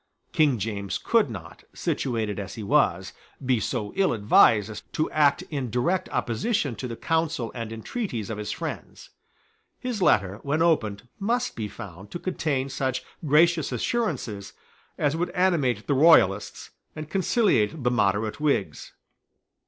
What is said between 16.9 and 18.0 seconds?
and conciliate the